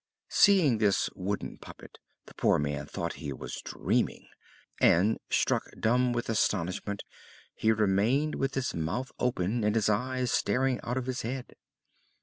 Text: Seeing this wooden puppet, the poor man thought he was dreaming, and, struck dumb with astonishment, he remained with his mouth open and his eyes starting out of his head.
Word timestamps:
Seeing 0.31 0.79
this 0.79 1.11
wooden 1.15 1.59
puppet, 1.59 1.99
the 2.25 2.33
poor 2.33 2.57
man 2.57 2.87
thought 2.87 3.13
he 3.21 3.31
was 3.31 3.61
dreaming, 3.63 4.25
and, 4.79 5.19
struck 5.29 5.65
dumb 5.79 6.11
with 6.11 6.27
astonishment, 6.27 7.03
he 7.53 7.71
remained 7.71 8.33
with 8.33 8.55
his 8.55 8.73
mouth 8.73 9.11
open 9.19 9.63
and 9.63 9.75
his 9.75 9.89
eyes 9.89 10.31
starting 10.31 10.79
out 10.81 10.97
of 10.97 11.05
his 11.05 11.21
head. 11.21 11.53